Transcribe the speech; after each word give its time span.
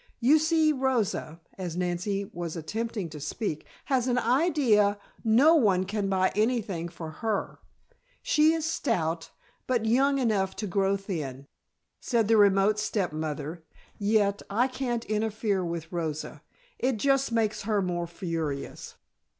You 0.19 0.39
see, 0.39 0.73
Rosa," 0.73 1.39
as 1.59 1.77
Nancy 1.77 2.25
was 2.33 2.55
attempting 2.57 3.07
to 3.09 3.19
speak, 3.19 3.67
"has 3.85 4.07
an 4.07 4.17
idea 4.17 4.97
no 5.23 5.53
one 5.53 5.83
can 5.83 6.09
buy 6.09 6.31
anything 6.35 6.89
for 6.89 7.11
her. 7.21 7.59
She 8.23 8.51
is 8.53 8.65
stout, 8.65 9.29
but 9.67 9.85
young 9.85 10.17
enough 10.17 10.55
to 10.55 10.65
grow 10.65 10.97
thin," 10.97 11.45
said 11.99 12.27
the 12.27 12.37
remote 12.37 12.79
step 12.79 13.13
mother, 13.13 13.63
"yet, 13.99 14.41
I 14.49 14.67
can't 14.67 15.05
interfere 15.05 15.63
with 15.63 15.91
Rosa. 15.91 16.41
It 16.79 16.97
just 16.97 17.31
makes 17.31 17.61
her 17.61 17.79
more 17.79 18.07
furious." 18.07 18.95